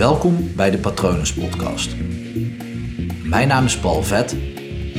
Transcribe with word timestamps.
Welkom 0.00 0.54
bij 0.56 0.70
de 0.70 0.78
Patronus 0.78 1.34
Podcast. 1.34 1.96
Mijn 3.24 3.48
naam 3.48 3.64
is 3.64 3.78
Paul 3.78 4.02
Vet 4.02 4.32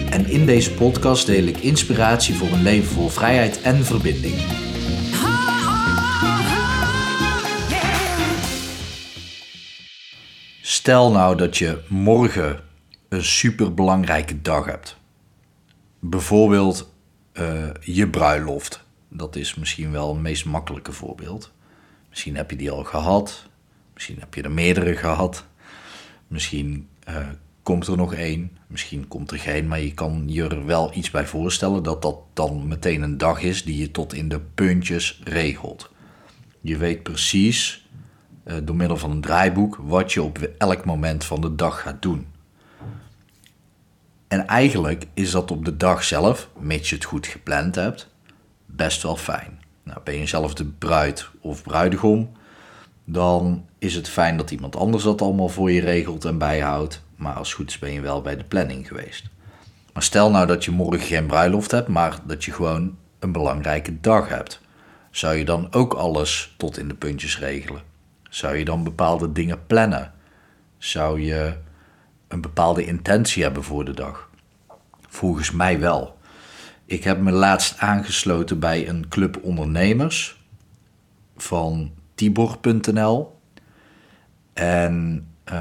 en 0.10 0.26
in 0.30 0.46
deze 0.46 0.74
podcast 0.74 1.26
deel 1.26 1.44
ik 1.44 1.58
inspiratie 1.58 2.36
voor 2.36 2.48
een 2.48 2.62
leven 2.62 2.94
vol 2.94 3.10
vrijheid 3.10 3.62
en 3.62 3.86
verbinding. 3.86 4.36
Stel 10.62 11.12
nou 11.12 11.38
dat 11.38 11.58
je 11.58 11.82
morgen 11.88 12.64
een 13.10 13.24
superbelangrijke 13.24 14.42
dag 14.42 14.66
hebt. 14.66 14.98
Bijvoorbeeld 16.00 16.94
uh, 17.34 17.70
je 17.80 18.10
bruiloft. 18.10 18.86
Dat 19.10 19.36
is 19.36 19.56
misschien 19.56 19.92
wel 19.92 20.14
het 20.14 20.22
meest 20.22 20.46
makkelijke 20.46 20.92
voorbeeld. 20.92 21.52
Misschien 22.10 22.36
heb 22.36 22.52
je 22.52 22.58
die 22.58 22.72
al 22.72 22.84
gehad. 22.84 23.50
Misschien 24.02 24.22
heb 24.22 24.34
je 24.34 24.42
er 24.42 24.52
meerdere 24.52 24.96
gehad. 24.96 25.46
Misschien 26.28 26.88
uh, 27.10 27.28
komt 27.64 27.88
er 27.88 27.98
nog 27.98 28.14
één. 28.14 28.58
Misschien 28.68 29.08
komt 29.08 29.32
er 29.32 29.40
geen. 29.40 29.68
Maar 29.68 29.80
je 29.80 29.94
kan 29.94 30.24
je 30.26 30.48
er 30.48 30.66
wel 30.66 30.92
iets 30.94 31.12
bij 31.12 31.26
voorstellen 31.26 31.84
dat 31.84 32.02
dat 32.02 32.18
dan 32.34 32.68
meteen 32.68 33.02
een 33.02 33.18
dag 33.18 33.42
is 33.42 33.64
die 33.64 33.78
je 33.78 33.92
tot 33.92 34.14
in 34.14 34.30
de 34.30 34.40
puntjes 34.40 35.22
regelt. 35.24 35.92
Je 36.62 36.78
weet 36.78 37.04
precies 37.04 37.90
uh, 38.46 38.54
door 38.64 38.76
middel 38.76 38.98
van 38.98 39.12
een 39.12 39.22
draaiboek 39.22 39.76
wat 39.82 40.14
je 40.14 40.22
op 40.22 40.38
elk 40.58 40.86
moment 40.86 41.26
van 41.26 41.42
de 41.42 41.56
dag 41.56 41.82
gaat 41.82 42.02
doen. 42.02 42.28
En 44.28 44.48
eigenlijk 44.48 45.06
is 45.14 45.32
dat 45.32 45.52
op 45.52 45.66
de 45.66 45.78
dag 45.78 46.04
zelf, 46.04 46.50
mits 46.60 46.90
je 46.90 46.96
het 46.96 47.06
goed 47.06 47.28
gepland 47.28 47.76
hebt, 47.76 48.10
best 48.66 49.04
wel 49.04 49.18
fijn. 49.18 49.60
Nou, 49.84 50.00
ben 50.04 50.18
je 50.18 50.26
zelf 50.26 50.54
de 50.54 50.66
bruid 50.66 51.30
of 51.42 51.64
bruidegom, 51.64 52.32
dan 53.12 53.66
is 53.78 53.96
het 53.96 54.10
fijn 54.10 54.38
dat 54.38 54.52
iemand 54.52 54.76
anders 54.76 55.04
dat 55.04 55.22
allemaal 55.22 55.50
voor 55.50 55.72
je 55.72 55.82
regelt 55.82 56.26
en 56.26 56.38
bijhoudt. 56.38 57.04
Maar 57.16 57.34
als 57.34 57.48
het 57.48 57.58
goed 57.58 57.70
is 57.70 57.80
ben 57.80 57.92
je 57.92 58.02
wel 58.02 58.22
bij 58.22 58.38
de 58.38 58.44
planning 58.44 58.88
geweest. 58.88 59.26
Maar 59.94 60.04
stel 60.04 60.32
nou 60.32 60.48
dat 60.48 60.66
je 60.66 60.72
morgen 60.72 61.00
geen 61.00 61.26
bruiloft 61.26 61.72
hebt, 61.72 61.88
maar 61.88 62.20
dat 62.26 62.44
je 62.44 62.52
gewoon 62.52 62.98
een 63.20 63.32
belangrijke 63.32 64.00
dag 64.00 64.30
hebt. 64.30 64.62
Zou 65.12 65.36
je 65.36 65.46
dan 65.46 65.68
ook 65.74 65.94
alles 65.94 66.54
tot 66.58 66.78
in 66.78 66.88
de 66.88 66.94
puntjes 66.94 67.40
regelen? 67.40 67.82
Zou 68.30 68.58
je 68.58 68.66
dan 68.66 68.84
bepaalde 68.84 69.32
dingen 69.32 69.66
plannen? 69.68 70.14
Zou 70.78 71.22
je 71.22 71.54
een 72.28 72.42
bepaalde 72.42 72.86
intentie 72.86 73.44
hebben 73.44 73.64
voor 73.64 73.86
de 73.86 73.94
dag? 73.94 74.30
Volgens 75.08 75.52
mij 75.52 75.80
wel. 75.80 76.18
Ik 76.86 77.04
heb 77.04 77.20
me 77.20 77.32
laatst 77.32 77.80
aangesloten 77.80 78.60
bij 78.60 78.90
een 78.90 79.08
club 79.10 79.40
ondernemers 79.44 80.44
van 81.38 81.92
tibor.nl. 82.22 83.40
En 84.54 85.28
uh, 85.54 85.60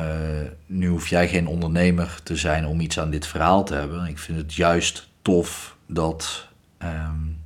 nu 0.66 0.88
hoef 0.88 1.08
jij 1.08 1.28
geen 1.28 1.46
ondernemer 1.46 2.20
te 2.22 2.36
zijn 2.36 2.66
om 2.66 2.80
iets 2.80 3.00
aan 3.00 3.10
dit 3.10 3.26
verhaal 3.26 3.64
te 3.64 3.74
hebben. 3.74 4.06
Ik 4.06 4.18
vind 4.18 4.38
het 4.38 4.54
juist 4.54 5.08
tof 5.22 5.76
dat, 5.86 6.48
um, 6.82 7.38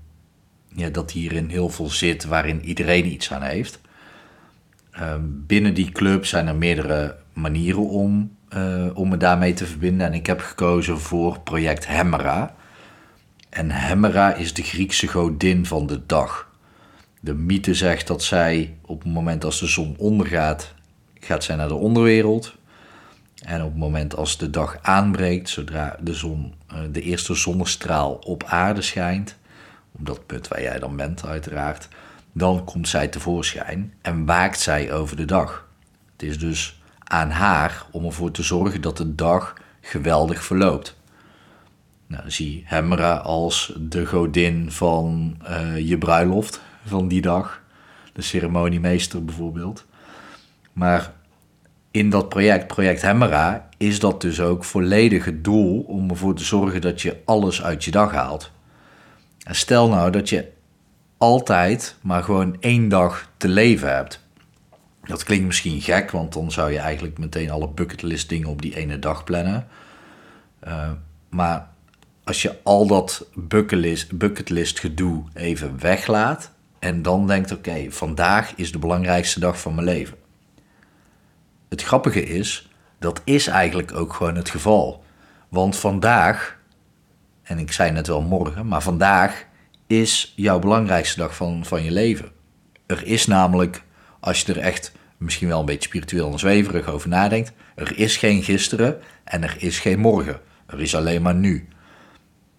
ja, 0.69 0.89
dat 0.89 1.11
hierin 1.11 1.49
heel 1.49 1.69
veel 1.69 1.89
zit 1.89 2.25
waarin 2.25 2.65
iedereen 2.65 3.07
iets 3.07 3.33
aan 3.33 3.43
heeft. 3.43 3.81
Um, 5.01 5.45
binnen 5.47 5.75
die 5.75 5.93
club 5.93 6.27
zijn 6.27 6.47
er 6.47 6.57
meerdere 6.57 7.17
manieren 7.33 7.89
om, 7.89 8.37
uh, 8.57 8.87
om 8.95 9.09
me 9.09 9.17
daarmee 9.17 9.53
te 9.53 9.67
verbinden. 9.67 10.07
En 10.07 10.15
ik 10.15 10.27
heb 10.27 10.41
gekozen 10.41 11.01
voor 11.01 11.41
project 11.41 11.87
Hemera. 11.87 12.55
En 13.51 13.71
Hemera 13.71 14.35
is 14.35 14.55
de 14.55 14.63
Griekse 14.63 15.07
godin 15.07 15.67
van 15.67 15.87
de 15.87 16.07
dag. 16.07 16.53
De 17.25 17.35
mythe 17.35 17.75
zegt 17.75 18.07
dat 18.07 18.23
zij 18.23 18.77
op 18.87 19.03
het 19.03 19.13
moment 19.13 19.45
als 19.45 19.61
de 19.61 19.67
zon 19.67 19.95
ondergaat, 19.99 20.75
gaat 21.21 21.45
zij 21.45 21.57
naar 21.57 21.69
de 21.69 21.75
onderwereld. 21.75 22.55
En 23.45 23.63
op 23.63 23.71
het 23.71 23.79
moment 23.79 24.17
als 24.17 24.39
de 24.39 24.51
dag 24.51 24.79
aanbreekt, 24.83 25.49
zodra 25.49 25.97
de 26.01 26.15
zon, 26.15 26.55
eh, 26.67 26.79
de 26.93 27.01
eerste 27.01 27.35
zonnestraal 27.35 28.15
op 28.15 28.45
aarde 28.45 28.83
schijnt, 28.83 29.37
op 29.93 30.07
dat 30.07 30.27
punt 30.27 30.49
waar 30.49 30.63
jij 30.63 30.79
dan 30.79 30.97
bent 30.97 31.27
uiteraard, 31.27 31.89
dan 32.33 32.65
komt 32.65 32.89
zij 32.89 33.09
tevoorschijn 33.09 33.95
en 34.03 34.25
waakt 34.25 34.61
zij 34.61 34.93
over 34.93 35.17
de 35.17 35.25
dag. 35.25 35.69
Het 36.13 36.23
is 36.23 36.39
dus 36.39 36.83
aan 36.99 37.31
haar 37.31 37.87
om 37.91 38.05
ervoor 38.05 38.31
te 38.31 38.43
zorgen 38.43 38.81
dat 38.81 38.97
de 38.97 39.15
dag 39.15 39.55
geweldig 39.81 40.45
verloopt. 40.45 40.97
Nou, 42.07 42.31
zie 42.31 42.63
Hemera 42.67 43.15
als 43.15 43.73
de 43.79 44.07
godin 44.07 44.71
van 44.71 45.37
uh, 45.49 45.89
je 45.89 45.99
bruiloft 45.99 46.61
van 46.85 47.09
die 47.09 47.21
dag. 47.21 47.63
De 48.13 48.23
ceremoniemeester 48.23 49.25
bijvoorbeeld. 49.25 49.85
Maar 50.73 51.13
in 51.91 52.11
dat 52.11 52.29
project, 52.29 52.67
project 52.67 53.03
Hemera, 53.03 53.69
is 53.77 54.01
dat 54.01 54.21
dus 54.21 54.41
ook 54.41 54.65
volledig 54.65 55.25
het 55.25 55.45
doel 55.45 55.81
om 55.81 56.11
ervoor 56.11 56.35
te 56.35 56.45
zorgen 56.45 56.81
dat 56.81 57.03
je 57.03 57.17
alles 57.25 57.63
uit 57.63 57.85
je 57.85 57.91
dag 57.91 58.13
haalt. 58.13 58.51
En 59.45 59.55
stel 59.55 59.89
nou 59.89 60.11
dat 60.11 60.29
je 60.29 60.53
altijd 61.19 61.97
maar 62.03 62.23
gewoon 62.23 62.57
één 62.61 62.89
dag 62.89 63.31
te 63.37 63.49
leven 63.49 63.95
hebt. 63.95 64.21
Dat 65.03 65.25
klinkt 65.25 65.47
misschien 65.47 65.81
gek, 65.81 66.11
want 66.11 66.33
dan 66.33 66.53
zou 66.53 66.73
je 66.73 66.79
eigenlijk 66.79 67.19
meteen 67.19 67.51
alle 67.51 67.69
bucketlist 67.69 68.29
dingen 68.29 68.49
op 68.49 68.63
die 68.63 68.77
ene 68.77 68.99
dag 68.99 69.25
plannen. 69.25 69.67
Uh, 70.67 70.91
maar 71.29 71.69
als 72.25 72.43
je 72.43 72.57
al 72.63 72.87
dat 72.87 73.27
bucketlist, 73.35 74.19
bucketlist 74.19 74.81
gedoe 74.81 75.25
even 75.35 75.81
weglaat 75.81 76.51
en 76.85 77.03
dan 77.03 77.27
denkt: 77.27 77.53
oké, 77.53 77.91
vandaag 77.91 78.53
is 78.57 78.73
de 78.73 78.79
belangrijkste 78.79 79.41
dag 79.41 79.61
van 79.61 79.75
mijn 79.75 79.87
leven. 79.87 80.17
Het 81.69 81.83
grappige 81.83 82.25
is, 82.25 82.71
dat 82.99 83.21
is 83.25 83.47
eigenlijk 83.47 83.95
ook 83.95 84.13
gewoon 84.13 84.37
het 84.37 84.51
geval. 84.51 85.05
Want 85.49 85.77
vandaag, 85.77 86.59
en 87.43 87.59
ik 87.59 87.73
zei 87.73 87.91
net 87.91 88.07
wel 88.07 88.23
morgen, 88.23 88.67
maar 88.67 88.83
vandaag 88.83 89.47
is 89.87 90.33
jouw 90.37 90.59
belangrijkste 90.59 91.19
dag 91.19 91.37
van, 91.37 91.65
van 91.65 91.83
je 91.83 91.91
leven. 91.91 92.31
Er 92.87 93.07
is 93.07 93.27
namelijk, 93.27 93.83
als 94.21 94.41
je 94.41 94.53
er 94.53 94.61
echt 94.61 94.93
misschien 95.17 95.49
wel 95.49 95.61
een 95.61 95.67
beetje 95.67 95.89
spiritueel 95.89 96.33
en 96.33 96.39
zweverig 96.39 96.89
over 96.89 97.09
nadenkt, 97.09 97.53
er 97.75 97.99
is 97.99 98.17
geen 98.17 98.43
gisteren 98.43 99.01
en 99.25 99.43
er 99.43 99.57
is 99.59 99.79
geen 99.79 99.99
morgen. 99.99 100.41
Er 100.67 100.81
is 100.81 100.95
alleen 100.95 101.23
maar 101.23 101.35
nu. 101.35 101.69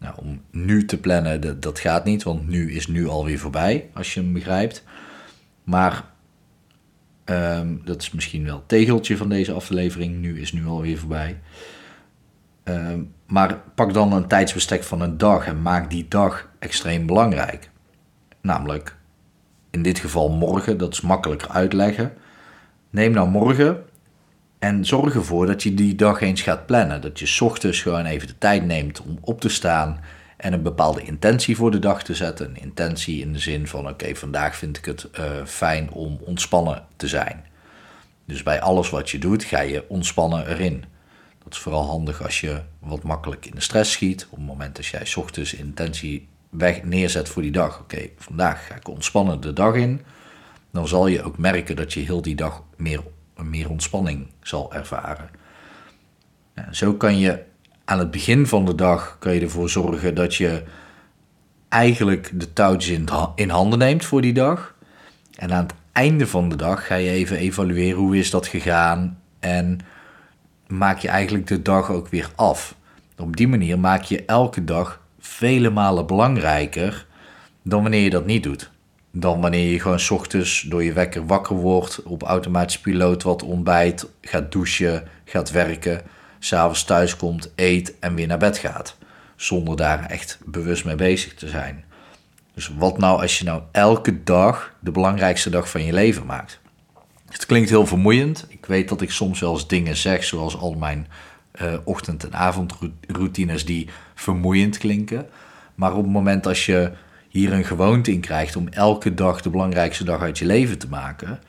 Nou, 0.05 0.17
om 0.21 0.41
nu 0.51 0.85
te 0.85 0.99
plannen, 0.99 1.41
dat, 1.41 1.61
dat 1.61 1.79
gaat 1.79 2.05
niet, 2.05 2.23
want 2.23 2.47
nu 2.47 2.71
is 2.71 2.87
nu 2.87 3.07
alweer 3.07 3.39
voorbij, 3.39 3.89
als 3.93 4.13
je 4.13 4.19
hem 4.19 4.33
begrijpt. 4.33 4.83
Maar 5.63 6.05
um, 7.25 7.81
dat 7.85 8.01
is 8.01 8.11
misschien 8.11 8.43
wel 8.43 8.55
het 8.55 8.67
tegeltje 8.67 9.17
van 9.17 9.29
deze 9.29 9.51
aflevering. 9.51 10.15
Nu 10.15 10.41
is 10.41 10.53
nu 10.53 10.65
alweer 10.65 10.97
voorbij. 10.97 11.39
Um, 12.63 13.13
maar 13.27 13.61
pak 13.75 13.93
dan 13.93 14.13
een 14.13 14.27
tijdsbestek 14.27 14.83
van 14.83 15.01
een 15.01 15.17
dag 15.17 15.45
en 15.45 15.61
maak 15.61 15.89
die 15.89 16.07
dag 16.07 16.49
extreem 16.59 17.05
belangrijk. 17.05 17.69
Namelijk, 18.41 18.97
in 19.69 19.81
dit 19.81 19.99
geval 19.99 20.29
morgen, 20.29 20.77
dat 20.77 20.93
is 20.93 21.01
makkelijker 21.01 21.49
uitleggen. 21.49 22.13
Neem 22.89 23.11
nou 23.11 23.29
morgen 23.29 23.83
en 24.65 24.85
zorg 24.85 25.15
ervoor 25.15 25.45
dat 25.45 25.63
je 25.63 25.73
die 25.73 25.95
dag 25.95 26.21
eens 26.21 26.41
gaat 26.41 26.65
plannen. 26.65 27.01
Dat 27.01 27.19
je 27.19 27.45
ochtends 27.45 27.81
gewoon 27.81 28.05
even 28.05 28.27
de 28.27 28.37
tijd 28.37 28.65
neemt 28.65 29.01
om 29.01 29.17
op 29.21 29.41
te 29.41 29.49
staan 29.49 29.99
en 30.37 30.53
een 30.53 30.61
bepaalde 30.61 31.01
intentie 31.01 31.55
voor 31.55 31.71
de 31.71 31.79
dag 31.79 32.03
te 32.03 32.15
zetten. 32.15 32.49
Een 32.49 32.61
intentie 32.61 33.21
in 33.21 33.33
de 33.33 33.39
zin 33.39 33.67
van: 33.67 33.89
oké, 33.89 34.15
vandaag 34.15 34.55
vind 34.55 34.77
ik 34.77 34.85
het 34.85 35.07
uh, 35.19 35.25
fijn 35.45 35.91
om 35.91 36.19
ontspannen 36.21 36.83
te 36.95 37.07
zijn. 37.07 37.45
Dus 38.25 38.43
bij 38.43 38.61
alles 38.61 38.89
wat 38.89 39.09
je 39.09 39.19
doet, 39.19 39.43
ga 39.43 39.59
je 39.59 39.85
ontspannen 39.87 40.47
erin. 40.47 40.83
Dat 41.43 41.53
is 41.53 41.59
vooral 41.59 41.85
handig 41.85 42.23
als 42.23 42.41
je 42.41 42.61
wat 42.79 43.03
makkelijk 43.03 43.45
in 43.45 43.55
de 43.55 43.61
stress 43.61 43.91
schiet. 43.91 44.27
Op 44.29 44.37
het 44.37 44.47
moment 44.47 44.75
dat 44.75 44.85
jij 44.85 45.07
ochtends 45.15 45.53
intentie 45.53 46.27
weg 46.49 46.83
neerzet 46.83 47.29
voor 47.29 47.41
die 47.41 47.51
dag. 47.51 47.79
Oké, 47.79 48.09
vandaag 48.17 48.67
ga 48.67 48.75
ik 48.75 48.87
ontspannen 48.87 49.41
de 49.41 49.53
dag 49.53 49.75
in. 49.75 50.01
Dan 50.71 50.87
zal 50.87 51.07
je 51.07 51.23
ook 51.23 51.37
merken 51.37 51.75
dat 51.75 51.93
je 51.93 51.99
heel 51.99 52.21
die 52.21 52.35
dag 52.35 52.63
meer 52.75 53.01
meer 53.43 53.69
ontspanning 53.69 54.27
zal 54.41 54.73
ervaren. 54.73 55.29
Zo 56.71 56.93
kan 56.93 57.19
je 57.19 57.43
aan 57.85 57.99
het 57.99 58.11
begin 58.11 58.47
van 58.47 58.65
de 58.65 58.75
dag 58.75 59.17
kan 59.19 59.33
je 59.33 59.41
ervoor 59.41 59.69
zorgen 59.69 60.15
dat 60.15 60.35
je 60.35 60.63
eigenlijk 61.69 62.39
de 62.39 62.53
touwtjes 62.53 62.99
in, 63.35 63.49
handen 63.49 63.79
neemt 63.79 64.05
voor 64.05 64.21
die 64.21 64.33
dag. 64.33 64.75
En 65.35 65.53
aan 65.53 65.63
het 65.63 65.73
einde 65.91 66.27
van 66.27 66.49
de 66.49 66.55
dag 66.55 66.87
ga 66.87 66.95
je 66.95 67.09
even 67.09 67.37
evalueren 67.37 67.99
hoe 67.99 68.17
is 68.17 68.29
dat 68.29 68.47
gegaan 68.47 69.19
en 69.39 69.79
maak 70.67 70.99
je 70.99 71.07
eigenlijk 71.07 71.47
de 71.47 71.61
dag 71.61 71.91
ook 71.91 72.07
weer 72.07 72.29
af. 72.35 72.75
Op 73.17 73.35
die 73.35 73.47
manier 73.47 73.79
maak 73.79 74.03
je 74.03 74.25
elke 74.25 74.63
dag 74.63 75.01
vele 75.19 75.69
malen 75.69 76.07
belangrijker 76.07 77.05
dan 77.63 77.81
wanneer 77.81 78.01
je 78.01 78.09
dat 78.09 78.25
niet 78.25 78.43
doet 78.43 78.73
dan 79.17 79.41
wanneer 79.41 79.71
je 79.71 79.79
gewoon 79.79 79.99
s 79.99 80.09
ochtends 80.09 80.61
door 80.61 80.83
je 80.83 80.93
wekker 80.93 81.25
wakker 81.25 81.55
wordt, 81.55 82.03
op 82.03 82.23
automatisch 82.23 82.79
piloot 82.79 83.23
wat 83.23 83.43
ontbijt, 83.43 84.07
gaat 84.21 84.51
douchen, 84.51 85.07
gaat 85.25 85.51
werken, 85.51 86.01
s'avonds 86.39 86.83
thuis 86.83 87.15
komt, 87.15 87.51
eet 87.55 87.99
en 87.99 88.15
weer 88.15 88.27
naar 88.27 88.37
bed 88.37 88.57
gaat. 88.57 88.97
Zonder 89.35 89.75
daar 89.75 90.05
echt 90.05 90.39
bewust 90.45 90.85
mee 90.85 90.95
bezig 90.95 91.33
te 91.33 91.47
zijn. 91.47 91.83
Dus 92.53 92.71
wat 92.77 92.97
nou 92.97 93.21
als 93.21 93.39
je 93.39 93.45
nou 93.45 93.61
elke 93.71 94.23
dag 94.23 94.73
de 94.79 94.91
belangrijkste 94.91 95.49
dag 95.49 95.69
van 95.69 95.83
je 95.83 95.93
leven 95.93 96.25
maakt? 96.25 96.59
Het 97.29 97.45
klinkt 97.45 97.69
heel 97.69 97.85
vermoeiend. 97.85 98.45
Ik 98.49 98.65
weet 98.65 98.89
dat 98.89 99.01
ik 99.01 99.11
soms 99.11 99.39
wel 99.39 99.53
eens 99.53 99.67
dingen 99.67 99.95
zeg, 99.95 100.23
zoals 100.23 100.57
al 100.57 100.73
mijn 100.73 101.07
uh, 101.61 101.73
ochtend- 101.83 102.23
en 102.23 102.33
avondroutines, 102.33 103.65
die 103.65 103.89
vermoeiend 104.15 104.77
klinken. 104.77 105.29
Maar 105.75 105.93
op 105.93 106.03
het 106.03 106.11
moment 106.11 106.47
als 106.47 106.65
je 106.65 106.91
hier 107.35 107.53
een 107.53 107.65
gewoonte 107.65 108.11
in 108.11 108.19
krijgt 108.19 108.55
om 108.55 108.67
elke 108.67 109.13
dag 109.13 109.41
de 109.41 109.49
belangrijkste 109.49 110.03
dag 110.03 110.21
uit 110.21 110.37
je 110.37 110.45
leven 110.45 110.77
te 110.77 110.87
maken, 110.87 111.39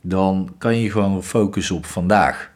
dan 0.00 0.54
kan 0.58 0.78
je 0.78 0.90
gewoon 0.90 1.22
focussen 1.22 1.76
op 1.76 1.86
vandaag. 1.86 2.50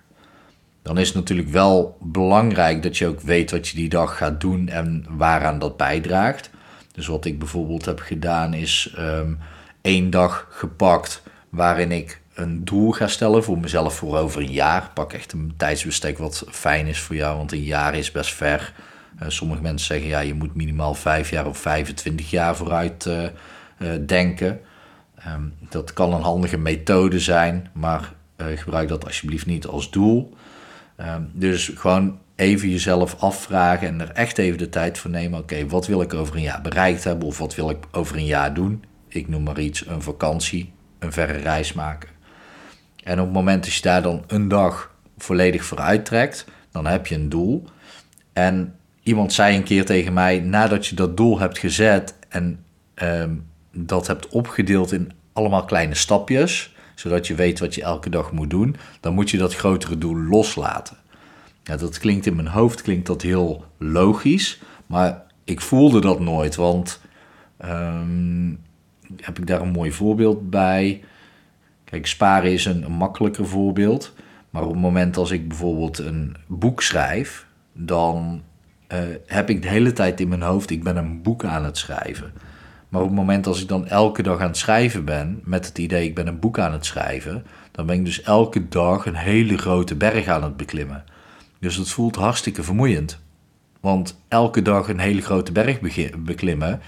Dan 0.82 0.98
is 0.98 1.06
het 1.06 1.16
natuurlijk 1.16 1.48
wel 1.48 1.96
belangrijk 2.00 2.82
dat 2.82 2.98
je 2.98 3.06
ook 3.06 3.20
weet 3.20 3.50
wat 3.50 3.68
je 3.68 3.76
die 3.76 3.88
dag 3.88 4.16
gaat 4.16 4.40
doen 4.40 4.68
en 4.68 5.04
waaraan 5.08 5.58
dat 5.58 5.76
bijdraagt. 5.76 6.50
Dus 6.92 7.06
wat 7.06 7.24
ik 7.24 7.38
bijvoorbeeld 7.38 7.84
heb 7.84 7.98
gedaan 7.98 8.54
is 8.54 8.94
um, 8.98 9.38
één 9.80 10.10
dag 10.10 10.46
gepakt 10.50 11.22
waarin 11.48 11.92
ik 11.92 12.20
een 12.34 12.64
doel 12.64 12.90
ga 12.90 13.06
stellen 13.06 13.44
voor 13.44 13.58
mezelf 13.58 13.94
voor 13.94 14.18
over 14.18 14.40
een 14.40 14.52
jaar. 14.52 14.90
Pak 14.94 15.12
echt 15.12 15.32
een 15.32 15.54
tijdsbestek 15.56 16.18
wat 16.18 16.44
fijn 16.50 16.86
is 16.86 17.00
voor 17.00 17.16
jou, 17.16 17.36
want 17.36 17.52
een 17.52 17.62
jaar 17.62 17.94
is 17.94 18.10
best 18.10 18.34
ver. 18.34 18.72
Uh, 19.22 19.28
sommige 19.28 19.62
mensen 19.62 19.86
zeggen 19.86 20.08
ja, 20.08 20.20
je 20.20 20.34
moet 20.34 20.54
minimaal 20.54 20.94
vijf 20.94 21.30
jaar 21.30 21.46
of 21.46 21.58
25 21.58 22.30
jaar 22.30 22.56
vooruit 22.56 23.04
uh, 23.04 23.22
uh, 23.78 23.90
denken. 24.06 24.60
Um, 25.28 25.54
dat 25.68 25.92
kan 25.92 26.12
een 26.12 26.22
handige 26.22 26.58
methode 26.58 27.18
zijn, 27.18 27.68
maar 27.72 28.12
gebruik 28.36 28.88
dat 28.88 29.04
alsjeblieft 29.04 29.46
niet 29.46 29.66
als 29.66 29.90
doel. 29.90 30.36
Um, 31.00 31.30
dus 31.34 31.72
gewoon 31.74 32.18
even 32.40 32.68
jezelf 32.68 33.22
afvragen 33.22 33.88
en 33.88 34.00
er 34.00 34.10
echt 34.10 34.38
even 34.38 34.58
de 34.58 34.68
tijd 34.68 34.98
voor 34.98 35.10
nemen. 35.10 35.38
Oké, 35.38 35.66
wat 35.66 35.86
wil 35.86 36.00
ik 36.00 36.14
over 36.14 36.36
een 36.36 36.42
jaar 36.42 36.60
bereikt 36.60 37.04
hebben 37.04 37.26
of 37.26 37.38
wat 37.38 37.54
wil 37.54 37.70
ik 37.70 37.78
over 37.92 38.16
een 38.16 38.24
jaar 38.24 38.54
doen? 38.54 38.84
Ik 39.08 39.28
noem 39.28 39.42
maar 39.42 39.60
iets, 39.60 39.86
een 39.86 40.02
vakantie, 40.02 40.72
een 40.98 41.12
verre 41.12 41.38
reis 41.38 41.72
maken. 41.72 42.08
En 43.04 43.18
op 43.18 43.24
het 43.24 43.34
moment 43.34 43.64
dat 43.64 43.74
je 43.74 43.82
daar 43.82 44.02
dan 44.02 44.24
een 44.26 44.48
dag 44.48 44.94
volledig 45.18 45.64
voor 45.64 45.78
uittrekt, 45.78 46.44
dan 46.70 46.86
heb 46.86 47.06
je 47.06 47.14
een 47.14 47.28
doel. 47.28 47.64
En 48.32 48.74
iemand 49.02 49.32
zei 49.32 49.56
een 49.56 49.62
keer 49.62 49.84
tegen 49.84 50.12
mij, 50.12 50.40
nadat 50.40 50.86
je 50.86 50.94
dat 50.94 51.16
doel 51.16 51.38
hebt 51.38 51.58
gezet 51.58 52.14
en 52.28 52.64
ehm, 52.94 53.34
dat 53.72 54.06
hebt 54.06 54.28
opgedeeld 54.28 54.92
in 54.92 55.12
allemaal 55.32 55.64
kleine 55.64 55.94
stapjes, 55.94 56.74
zodat 56.94 57.26
je 57.26 57.34
weet 57.34 57.58
wat 57.58 57.74
je 57.74 57.82
elke 57.82 58.10
dag 58.10 58.32
moet 58.32 58.50
doen, 58.50 58.76
dan 59.00 59.14
moet 59.14 59.30
je 59.30 59.38
dat 59.38 59.54
grotere 59.54 59.98
doel 59.98 60.16
loslaten. 60.16 60.96
Ja, 61.62 61.76
dat 61.76 61.98
klinkt 61.98 62.26
in 62.26 62.36
mijn 62.36 62.48
hoofd 62.48 62.82
klinkt 62.82 63.06
dat 63.06 63.22
heel 63.22 63.64
logisch, 63.78 64.60
maar 64.86 65.22
ik 65.44 65.60
voelde 65.60 66.00
dat 66.00 66.20
nooit, 66.20 66.54
want 66.54 67.00
um, 67.64 68.60
heb 69.16 69.38
ik 69.38 69.46
daar 69.46 69.60
een 69.60 69.70
mooi 69.70 69.92
voorbeeld 69.92 70.50
bij. 70.50 71.02
Kijk, 71.84 72.06
sparen 72.06 72.52
is 72.52 72.64
een, 72.64 72.82
een 72.82 72.92
makkelijker 72.92 73.46
voorbeeld, 73.46 74.14
maar 74.50 74.62
op 74.62 74.70
het 74.70 74.80
moment 74.80 75.16
als 75.16 75.30
ik 75.30 75.48
bijvoorbeeld 75.48 75.98
een 75.98 76.36
boek 76.46 76.82
schrijf, 76.82 77.46
dan 77.72 78.42
uh, 78.92 78.98
heb 79.26 79.50
ik 79.50 79.62
de 79.62 79.68
hele 79.68 79.92
tijd 79.92 80.20
in 80.20 80.28
mijn 80.28 80.42
hoofd, 80.42 80.70
ik 80.70 80.84
ben 80.84 80.96
een 80.96 81.22
boek 81.22 81.44
aan 81.44 81.64
het 81.64 81.78
schrijven. 81.78 82.32
Maar 82.88 83.00
op 83.00 83.06
het 83.06 83.16
moment 83.16 83.46
als 83.46 83.62
ik 83.62 83.68
dan 83.68 83.86
elke 83.86 84.22
dag 84.22 84.40
aan 84.40 84.46
het 84.46 84.56
schrijven 84.56 85.04
ben, 85.04 85.40
met 85.44 85.66
het 85.66 85.78
idee 85.78 86.04
ik 86.04 86.14
ben 86.14 86.26
een 86.26 86.38
boek 86.38 86.58
aan 86.58 86.72
het 86.72 86.86
schrijven, 86.86 87.46
dan 87.70 87.86
ben 87.86 87.96
ik 87.96 88.04
dus 88.04 88.22
elke 88.22 88.68
dag 88.68 89.06
een 89.06 89.14
hele 89.14 89.58
grote 89.58 89.94
berg 89.94 90.26
aan 90.26 90.42
het 90.42 90.56
beklimmen. 90.56 91.04
Dus 91.58 91.76
het 91.76 91.88
voelt 91.88 92.16
hartstikke 92.16 92.62
vermoeiend. 92.62 93.20
Want 93.80 94.20
elke 94.28 94.62
dag 94.62 94.88
een 94.88 94.98
hele 94.98 95.22
grote 95.22 95.52
berg 95.52 95.80
beklimmen, 96.18 96.80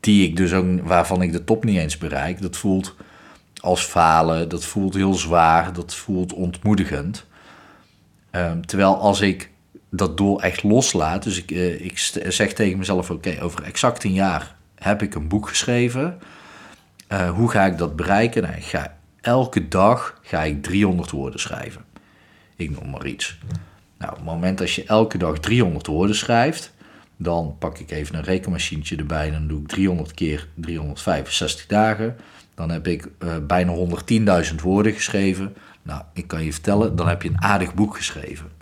die 0.00 0.28
ik 0.28 0.36
dus 0.36 0.52
ook, 0.52 0.66
waarvan 0.82 1.22
ik 1.22 1.32
de 1.32 1.44
top 1.44 1.64
niet 1.64 1.78
eens 1.78 1.98
bereik, 1.98 2.42
dat 2.42 2.56
voelt 2.56 2.94
als 3.60 3.82
falen, 3.84 4.48
dat 4.48 4.64
voelt 4.64 4.94
heel 4.94 5.14
zwaar, 5.14 5.72
dat 5.72 5.94
voelt 5.94 6.32
ontmoedigend. 6.32 7.26
Um, 8.30 8.66
terwijl 8.66 8.96
als 8.96 9.20
ik 9.20 9.50
dat 9.94 10.16
doel 10.16 10.42
echt 10.42 10.62
loslaat, 10.62 11.22
dus 11.22 11.38
ik, 11.38 11.50
uh, 11.50 11.80
ik 11.80 11.98
zeg 12.28 12.52
tegen 12.52 12.78
mezelf: 12.78 13.10
oké, 13.10 13.38
over 13.40 13.62
exact 13.62 14.04
een 14.04 14.12
jaar 14.12 14.54
heb 14.74 15.02
ik 15.02 15.14
een 15.14 15.28
boek 15.28 15.48
geschreven. 15.48 16.18
Uh, 17.08 17.30
hoe 17.30 17.50
ga 17.50 17.64
ik 17.64 17.78
dat 17.78 17.96
bereiken? 17.96 18.42
Nou, 18.42 18.54
ik 18.54 18.64
ga, 18.64 18.96
elke 19.20 19.68
dag 19.68 20.20
ga 20.22 20.42
ik 20.42 20.62
300 20.62 21.10
woorden 21.10 21.40
schrijven. 21.40 21.84
Ik 22.56 22.70
noem 22.70 22.90
maar 22.90 23.06
iets. 23.06 23.38
Nou, 23.98 24.10
op 24.10 24.16
het 24.16 24.26
moment 24.26 24.58
dat 24.58 24.72
je 24.72 24.84
elke 24.84 25.18
dag 25.18 25.38
300 25.38 25.86
woorden 25.86 26.16
schrijft, 26.16 26.72
dan 27.16 27.56
pak 27.58 27.78
ik 27.78 27.90
even 27.90 28.14
een 28.14 28.22
rekenmachientje 28.22 28.96
erbij. 28.96 29.30
Dan 29.30 29.46
doe 29.46 29.60
ik 29.60 29.68
300 29.68 30.14
keer 30.14 30.48
365 30.54 31.66
dagen. 31.66 32.16
Dan 32.54 32.70
heb 32.70 32.86
ik 32.86 33.08
uh, 33.18 33.36
bijna 33.46 33.74
110.000 34.50 34.54
woorden 34.62 34.92
geschreven. 34.92 35.54
Nou, 35.82 36.02
ik 36.12 36.26
kan 36.26 36.44
je 36.44 36.52
vertellen, 36.52 36.96
dan 36.96 37.08
heb 37.08 37.22
je 37.22 37.28
een 37.28 37.42
aardig 37.42 37.74
boek 37.74 37.96
geschreven. 37.96 38.61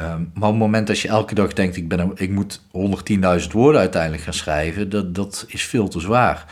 Um, 0.00 0.30
maar 0.34 0.48
op 0.48 0.54
het 0.54 0.62
moment 0.62 0.86
dat 0.86 1.00
je 1.00 1.08
elke 1.08 1.34
dag 1.34 1.52
denkt, 1.52 1.76
ik, 1.76 1.88
ben, 1.88 2.12
ik 2.14 2.30
moet 2.30 2.60
110.000 3.40 3.52
woorden 3.52 3.80
uiteindelijk 3.80 4.22
gaan 4.22 4.32
schrijven, 4.32 4.88
dat, 4.88 5.14
dat 5.14 5.44
is 5.48 5.62
veel 5.62 5.88
te 5.88 6.00
zwaar. 6.00 6.44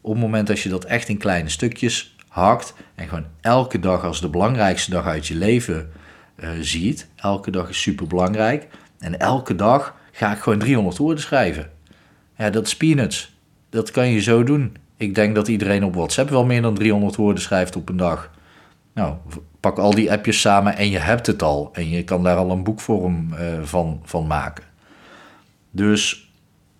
Op 0.00 0.12
het 0.12 0.20
moment 0.20 0.46
dat 0.46 0.60
je 0.60 0.68
dat 0.68 0.84
echt 0.84 1.08
in 1.08 1.18
kleine 1.18 1.48
stukjes 1.48 2.16
hakt 2.28 2.74
en 2.94 3.08
gewoon 3.08 3.26
elke 3.40 3.78
dag 3.78 4.04
als 4.04 4.20
de 4.20 4.28
belangrijkste 4.28 4.90
dag 4.90 5.06
uit 5.06 5.26
je 5.26 5.34
leven 5.34 5.90
uh, 6.36 6.48
ziet, 6.60 7.08
elke 7.16 7.50
dag 7.50 7.68
is 7.68 7.82
super 7.82 8.06
belangrijk, 8.06 8.66
en 8.98 9.18
elke 9.18 9.54
dag 9.54 9.94
ga 10.12 10.32
ik 10.32 10.38
gewoon 10.38 10.58
300 10.58 10.96
woorden 10.96 11.22
schrijven. 11.22 11.70
Ja, 12.36 12.50
dat 12.50 12.66
is 12.66 12.76
peanuts. 12.76 13.36
Dat 13.70 13.90
kan 13.90 14.08
je 14.08 14.20
zo 14.20 14.42
doen. 14.42 14.76
Ik 14.96 15.14
denk 15.14 15.34
dat 15.34 15.48
iedereen 15.48 15.84
op 15.84 15.94
WhatsApp 15.94 16.30
wel 16.30 16.44
meer 16.44 16.62
dan 16.62 16.74
300 16.74 17.16
woorden 17.16 17.42
schrijft 17.42 17.76
op 17.76 17.88
een 17.88 17.96
dag. 17.96 18.30
Nou, 18.94 19.16
pak 19.60 19.78
al 19.78 19.94
die 19.94 20.12
appjes 20.12 20.40
samen 20.40 20.76
en 20.76 20.90
je 20.90 20.98
hebt 20.98 21.26
het 21.26 21.42
al. 21.42 21.70
En 21.72 21.88
je 21.88 22.04
kan 22.04 22.22
daar 22.22 22.36
al 22.36 22.50
een 22.50 22.64
boekvorm 22.64 23.28
uh, 23.32 23.62
van, 23.62 24.00
van 24.04 24.26
maken. 24.26 24.64
Dus 25.70 26.32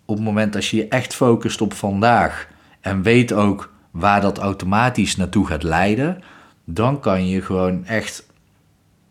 op 0.04 0.16
het 0.16 0.24
moment 0.24 0.52
dat 0.52 0.66
je 0.66 0.76
je 0.76 0.88
echt 0.88 1.14
focust 1.14 1.60
op 1.60 1.72
vandaag 1.72 2.48
en 2.80 3.02
weet 3.02 3.32
ook 3.32 3.72
waar 3.90 4.20
dat 4.20 4.38
automatisch 4.38 5.16
naartoe 5.16 5.46
gaat 5.46 5.62
leiden, 5.62 6.22
dan 6.64 7.00
kan 7.00 7.28
je 7.28 7.42
gewoon 7.42 7.86
echt, 7.86 8.26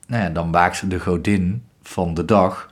nou 0.08 0.24
ja, 0.24 0.30
dan 0.30 0.52
waakt 0.52 0.90
de 0.90 1.00
godin 1.00 1.64
van 1.82 2.14
de 2.14 2.26
dag 2.26 2.72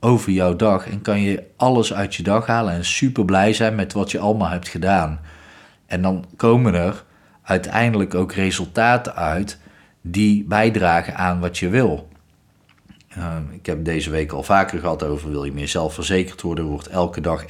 over 0.00 0.32
jouw 0.32 0.56
dag 0.56 0.88
en 0.88 1.02
kan 1.02 1.20
je 1.20 1.44
alles 1.56 1.94
uit 1.94 2.14
je 2.14 2.22
dag 2.22 2.46
halen 2.46 2.72
en 2.72 2.84
super 2.84 3.24
blij 3.24 3.52
zijn 3.52 3.74
met 3.74 3.92
wat 3.92 4.10
je 4.10 4.18
allemaal 4.18 4.48
hebt 4.48 4.68
gedaan. 4.68 5.20
En 5.86 6.02
dan 6.02 6.24
komen 6.36 6.74
er 6.74 7.04
uiteindelijk 7.42 8.14
ook 8.14 8.32
resultaten 8.32 9.14
uit 9.14 9.58
die 10.00 10.44
bijdragen 10.44 11.16
aan 11.16 11.40
wat 11.40 11.58
je 11.58 11.68
wil. 11.68 12.08
Uh, 13.18 13.36
ik 13.52 13.66
heb 13.66 13.84
deze 13.84 14.10
week 14.10 14.32
al 14.32 14.42
vaker 14.42 14.78
gehad 14.78 15.02
over 15.02 15.30
wil 15.30 15.44
je 15.44 15.52
meer 15.52 15.68
zelfverzekerd 15.68 16.42
worden, 16.42 16.64
wordt 16.64 16.86
elke 16.86 17.20
dag 17.20 17.44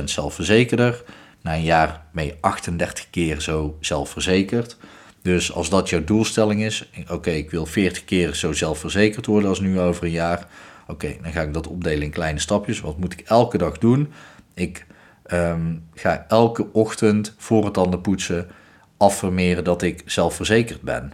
1% 0.00 0.04
zelfverzekerder. 0.04 1.04
Na 1.40 1.54
een 1.54 1.62
jaar 1.62 2.02
ben 2.12 2.24
je 2.24 2.36
38 2.40 3.10
keer 3.10 3.40
zo 3.40 3.76
zelfverzekerd. 3.80 4.76
Dus 5.22 5.52
als 5.52 5.68
dat 5.68 5.88
jouw 5.88 6.04
doelstelling 6.04 6.62
is, 6.62 6.90
oké, 7.08 7.30
ik 7.30 7.50
wil 7.50 7.66
40 7.66 8.04
keer 8.04 8.34
zo 8.34 8.52
zelfverzekerd 8.52 9.26
worden 9.26 9.48
als 9.48 9.60
nu 9.60 9.80
over 9.80 10.04
een 10.04 10.10
jaar. 10.10 10.46
Oké, 10.86 11.16
dan 11.22 11.32
ga 11.32 11.42
ik 11.42 11.54
dat 11.54 11.66
opdelen 11.66 12.02
in 12.02 12.10
kleine 12.10 12.38
stapjes. 12.38 12.80
Wat 12.80 12.98
moet 12.98 13.12
ik 13.12 13.20
elke 13.20 13.58
dag 13.58 13.78
doen? 13.78 14.12
Ik 14.54 14.86
um, 15.32 15.88
ga 15.94 16.24
elke 16.28 16.72
ochtend 16.72 17.34
voor 17.38 17.64
het 17.64 17.74
tanden 17.74 18.00
poetsen 18.00 18.48
affirmeren 18.96 19.64
dat 19.64 19.82
ik 19.82 20.02
zelfverzekerd 20.04 20.80
ben. 20.80 21.12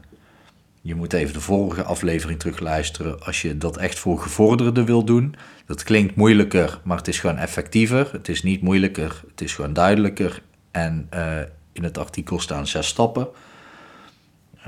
Je 0.89 0.95
moet 0.95 1.13
even 1.13 1.35
de 1.35 1.41
vorige 1.41 1.83
aflevering 1.83 2.39
terugluisteren 2.39 3.25
als 3.25 3.43
je 3.43 3.59
dat 3.59 3.77
echt 3.77 3.99
voor 3.99 4.21
gevorderden 4.21 4.85
wil 4.85 5.05
doen. 5.05 5.35
Dat 5.67 5.83
klinkt 5.83 6.15
moeilijker, 6.15 6.81
maar 6.85 6.97
het 6.97 7.09
is 7.09 7.21
gewoon 7.21 7.37
effectiever. 7.37 8.09
Het 8.13 8.29
is 8.29 8.43
niet 8.43 8.63
moeilijker, 8.63 9.23
het 9.31 9.41
is 9.41 9.55
gewoon 9.55 9.73
duidelijker. 9.73 10.43
En 10.71 11.09
uh, 11.15 11.37
in 11.73 11.85
het 11.85 11.99
artikel 11.99 12.41
staan 12.41 12.67
zes 12.67 12.87
stappen. 12.87 13.29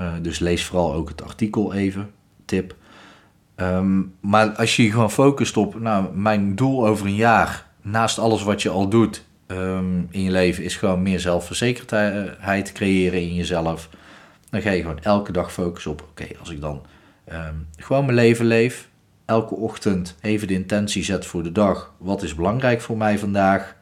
Uh, 0.00 0.12
dus 0.22 0.38
lees 0.38 0.64
vooral 0.64 0.94
ook 0.94 1.08
het 1.08 1.22
artikel 1.22 1.72
even, 1.74 2.10
tip. 2.44 2.74
Um, 3.56 4.14
maar 4.20 4.48
als 4.50 4.76
je 4.76 4.82
je 4.82 4.90
gewoon 4.90 5.10
focust 5.10 5.56
op, 5.56 5.80
nou, 5.80 6.16
mijn 6.16 6.56
doel 6.56 6.86
over 6.86 7.06
een 7.06 7.14
jaar, 7.14 7.66
naast 7.82 8.18
alles 8.18 8.42
wat 8.42 8.62
je 8.62 8.68
al 8.68 8.88
doet 8.88 9.24
um, 9.46 10.08
in 10.10 10.22
je 10.22 10.30
leven, 10.30 10.64
is 10.64 10.76
gewoon 10.76 11.02
meer 11.02 11.20
zelfverzekerdheid 11.20 12.72
creëren 12.72 13.20
in 13.20 13.34
jezelf. 13.34 13.88
Dan 14.50 14.62
ga 14.62 14.70
je 14.70 14.80
gewoon 14.80 15.02
elke 15.02 15.32
dag 15.32 15.52
focussen 15.52 15.90
op, 15.90 16.06
oké, 16.10 16.26
als 16.38 16.50
ik 16.50 16.60
dan 16.60 16.82
um, 17.32 17.68
gewoon 17.76 18.04
mijn 18.04 18.16
leven 18.16 18.46
leef, 18.46 18.88
elke 19.24 19.54
ochtend 19.54 20.16
even 20.20 20.48
de 20.48 20.54
intentie 20.54 21.04
zet 21.04 21.26
voor 21.26 21.42
de 21.42 21.52
dag. 21.52 21.92
Wat 21.98 22.22
is 22.22 22.34
belangrijk 22.34 22.80
voor 22.80 22.96
mij 22.96 23.18
vandaag? 23.18 23.76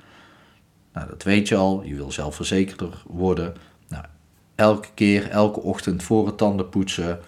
Nou, 0.93 1.09
dat 1.09 1.23
weet 1.23 1.49
je 1.49 1.57
al. 1.57 1.83
Je 1.83 1.95
wil 1.95 2.13
zelfverzekerder 2.13 3.03
worden. 3.07 3.55
Nou, 3.89 4.05
elke 4.55 4.89
keer, 4.95 5.31
elke 5.31 5.61
ochtend 5.61 6.03
voor 6.03 6.27
het 6.27 6.39
tanden 6.39 6.69
poetsen, 6.69 7.21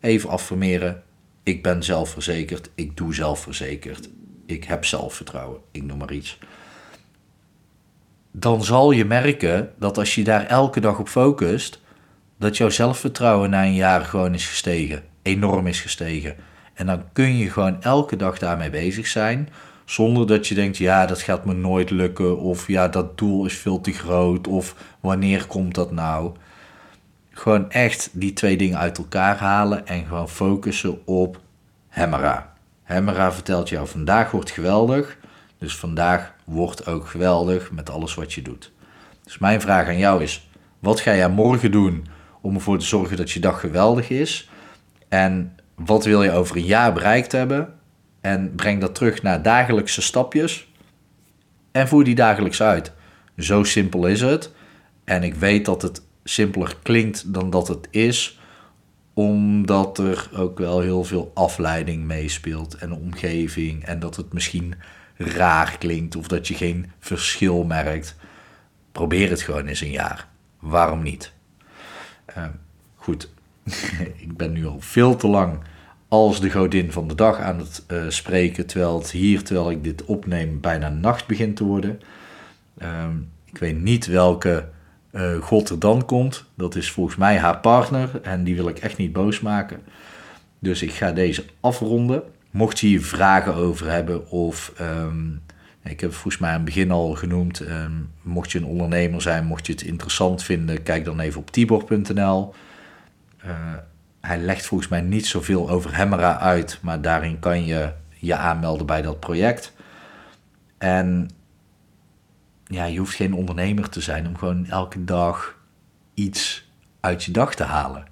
even 0.00 0.30
affirmeren. 0.30 1.02
Ik 1.42 1.62
ben 1.62 1.82
zelfverzekerd. 1.82 2.70
Ik 2.74 2.96
doe 2.96 3.14
zelfverzekerd. 3.14 4.08
Ik 4.46 4.64
heb 4.64 4.84
zelfvertrouwen. 4.84 5.60
Ik 5.70 5.82
noem 5.82 5.98
maar 5.98 6.12
iets. 6.12 6.38
Dan 8.30 8.64
zal 8.64 8.90
je 8.90 9.04
merken 9.04 9.72
dat 9.78 9.98
als 9.98 10.14
je 10.14 10.24
daar 10.24 10.46
elke 10.46 10.80
dag 10.80 10.98
op 10.98 11.08
focust, 11.08 11.80
dat 12.40 12.56
jouw 12.56 12.68
zelfvertrouwen 12.68 13.50
na 13.50 13.64
een 13.64 13.74
jaar 13.74 14.04
gewoon 14.04 14.34
is 14.34 14.46
gestegen. 14.46 15.02
Enorm 15.22 15.66
is 15.66 15.80
gestegen. 15.80 16.36
En 16.74 16.86
dan 16.86 17.02
kun 17.12 17.36
je 17.36 17.50
gewoon 17.50 17.82
elke 17.82 18.16
dag 18.16 18.38
daarmee 18.38 18.70
bezig 18.70 19.06
zijn. 19.06 19.48
Zonder 19.84 20.26
dat 20.26 20.46
je 20.46 20.54
denkt, 20.54 20.76
ja, 20.76 21.06
dat 21.06 21.20
gaat 21.20 21.44
me 21.44 21.54
nooit 21.54 21.90
lukken. 21.90 22.38
Of 22.38 22.68
ja, 22.68 22.88
dat 22.88 23.18
doel 23.18 23.44
is 23.44 23.56
veel 23.56 23.80
te 23.80 23.92
groot. 23.92 24.48
Of 24.48 24.74
wanneer 25.00 25.46
komt 25.46 25.74
dat 25.74 25.90
nou? 25.90 26.32
Gewoon 27.30 27.70
echt 27.70 28.10
die 28.12 28.32
twee 28.32 28.56
dingen 28.56 28.78
uit 28.78 28.98
elkaar 28.98 29.38
halen. 29.38 29.86
En 29.86 30.06
gewoon 30.06 30.28
focussen 30.28 31.06
op 31.06 31.40
Hemmera. 31.88 32.52
Hemmera 32.82 33.32
vertelt 33.32 33.68
jou, 33.68 33.88
vandaag 33.88 34.30
wordt 34.30 34.50
geweldig. 34.50 35.16
Dus 35.58 35.76
vandaag 35.76 36.34
wordt 36.44 36.86
ook 36.86 37.06
geweldig 37.06 37.70
met 37.70 37.90
alles 37.90 38.14
wat 38.14 38.32
je 38.32 38.42
doet. 38.42 38.72
Dus 39.24 39.38
mijn 39.38 39.60
vraag 39.60 39.86
aan 39.86 39.98
jou 39.98 40.22
is, 40.22 40.50
wat 40.78 41.00
ga 41.00 41.14
jij 41.14 41.28
morgen 41.28 41.70
doen 41.72 42.06
om 42.40 42.54
ervoor 42.54 42.78
te 42.78 42.86
zorgen 42.86 43.16
dat 43.16 43.30
je 43.30 43.40
dag 43.40 43.60
geweldig 43.60 44.10
is? 44.10 44.50
En 45.08 45.56
wat 45.74 46.04
wil 46.04 46.22
je 46.22 46.32
over 46.32 46.56
een 46.56 46.64
jaar 46.64 46.92
bereikt 46.92 47.32
hebben? 47.32 47.74
En 48.20 48.54
breng 48.54 48.80
dat 48.80 48.94
terug 48.94 49.22
naar 49.22 49.42
dagelijkse 49.42 50.02
stapjes 50.02 50.68
en 51.72 51.88
voer 51.88 52.04
die 52.04 52.14
dagelijks 52.14 52.62
uit. 52.62 52.92
Zo 53.36 53.64
simpel 53.64 54.06
is 54.06 54.20
het. 54.20 54.52
En 55.04 55.22
ik 55.22 55.34
weet 55.34 55.64
dat 55.64 55.82
het 55.82 56.02
simpeler 56.24 56.76
klinkt 56.82 57.32
dan 57.32 57.50
dat 57.50 57.68
het 57.68 57.88
is, 57.90 58.40
omdat 59.14 59.98
er 59.98 60.30
ook 60.36 60.58
wel 60.58 60.80
heel 60.80 61.04
veel 61.04 61.30
afleiding 61.34 62.04
meespeelt 62.04 62.74
en 62.74 62.92
omgeving 62.92 63.84
en 63.84 63.98
dat 63.98 64.16
het 64.16 64.32
misschien 64.32 64.74
raar 65.16 65.76
klinkt 65.78 66.16
of 66.16 66.28
dat 66.28 66.48
je 66.48 66.54
geen 66.54 66.92
verschil 66.98 67.64
merkt. 67.64 68.16
Probeer 68.92 69.30
het 69.30 69.42
gewoon 69.42 69.66
eens 69.66 69.80
een 69.80 69.90
jaar. 69.90 70.28
Waarom 70.60 71.02
niet? 71.02 71.32
Uh, 72.36 72.44
goed, 72.94 73.30
ik 74.26 74.36
ben 74.36 74.52
nu 74.52 74.66
al 74.66 74.80
veel 74.80 75.16
te 75.16 75.28
lang 75.28 75.58
als 76.08 76.40
de 76.40 76.50
godin 76.50 76.92
van 76.92 77.08
de 77.08 77.14
dag 77.14 77.38
aan 77.38 77.58
het 77.58 77.84
uh, 77.88 78.04
spreken, 78.08 78.66
terwijl 78.66 78.98
het 78.98 79.10
hier, 79.10 79.42
terwijl 79.42 79.70
ik 79.70 79.84
dit 79.84 80.04
opneem, 80.04 80.60
bijna 80.60 80.88
nacht 80.88 81.26
begint 81.26 81.56
te 81.56 81.64
worden. 81.64 82.00
Uh, 82.82 83.04
ik 83.44 83.58
weet 83.58 83.80
niet 83.80 84.06
welke 84.06 84.68
uh, 85.12 85.36
god 85.42 85.68
er 85.68 85.78
dan 85.78 86.04
komt. 86.04 86.44
Dat 86.54 86.74
is 86.74 86.90
volgens 86.90 87.16
mij 87.16 87.38
haar 87.38 87.58
partner 87.58 88.20
en 88.22 88.44
die 88.44 88.56
wil 88.56 88.68
ik 88.68 88.78
echt 88.78 88.96
niet 88.96 89.12
boos 89.12 89.40
maken. 89.40 89.80
Dus 90.58 90.82
ik 90.82 90.92
ga 90.92 91.12
deze 91.12 91.44
afronden. 91.60 92.22
Mocht 92.50 92.78
je 92.78 92.86
hier 92.86 93.04
vragen 93.04 93.54
over 93.54 93.90
hebben 93.90 94.30
of 94.30 94.72
um, 94.80 95.42
ik 95.82 96.00
heb 96.00 96.10
het 96.10 96.18
volgens 96.18 96.38
mij 96.38 96.50
aan 96.50 96.56
het 96.56 96.64
begin 96.64 96.90
al 96.90 97.14
genoemd. 97.14 97.60
Um, 97.60 98.10
mocht 98.22 98.52
je 98.52 98.58
een 98.58 98.64
ondernemer 98.64 99.22
zijn, 99.22 99.44
mocht 99.44 99.66
je 99.66 99.72
het 99.72 99.82
interessant 99.82 100.42
vinden, 100.42 100.82
kijk 100.82 101.04
dan 101.04 101.20
even 101.20 101.40
op 101.40 101.50
tibor.nl. 101.50 102.54
Uh, 103.44 103.74
hij 104.20 104.38
legt 104.38 104.66
volgens 104.66 104.90
mij 104.90 105.00
niet 105.00 105.26
zoveel 105.26 105.70
over 105.70 105.96
Hemmera 105.96 106.38
uit, 106.38 106.78
maar 106.82 107.00
daarin 107.00 107.38
kan 107.38 107.64
je 107.64 107.92
je 108.16 108.36
aanmelden 108.36 108.86
bij 108.86 109.02
dat 109.02 109.20
project. 109.20 109.72
En 110.78 111.30
ja, 112.64 112.84
je 112.84 112.98
hoeft 112.98 113.14
geen 113.14 113.34
ondernemer 113.34 113.88
te 113.88 114.00
zijn 114.00 114.26
om 114.26 114.38
gewoon 114.38 114.66
elke 114.66 115.04
dag 115.04 115.58
iets 116.14 116.70
uit 117.00 117.24
je 117.24 117.32
dag 117.32 117.54
te 117.54 117.64
halen. 117.64 118.04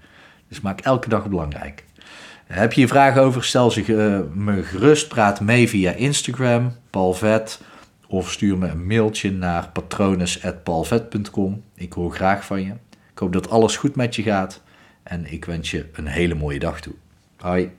Dus 0.48 0.60
maak 0.60 0.80
elke 0.80 1.08
dag 1.08 1.28
belangrijk. 1.28 1.84
Heb 2.48 2.72
je 2.72 2.80
hier 2.80 2.88
vragen 2.88 3.22
over, 3.22 3.44
stel 3.44 3.70
ze 3.70 3.86
uh, 3.86 4.20
me 4.34 4.62
gerust. 4.62 5.08
Praat 5.08 5.40
mee 5.40 5.68
via 5.68 5.92
Instagram, 5.92 6.72
Palvet. 6.90 7.60
Of 8.06 8.32
stuur 8.32 8.58
me 8.58 8.68
een 8.68 8.86
mailtje 8.86 9.32
naar 9.32 9.68
patrones.palvet.com. 9.72 11.62
Ik 11.74 11.92
hoor 11.92 12.12
graag 12.12 12.44
van 12.44 12.62
je. 12.62 12.72
Ik 13.12 13.18
hoop 13.18 13.32
dat 13.32 13.50
alles 13.50 13.76
goed 13.76 13.96
met 13.96 14.16
je 14.16 14.22
gaat. 14.22 14.62
En 15.02 15.32
ik 15.32 15.44
wens 15.44 15.70
je 15.70 15.86
een 15.92 16.06
hele 16.06 16.34
mooie 16.34 16.58
dag 16.58 16.80
toe. 16.80 16.94
Hoi. 17.36 17.70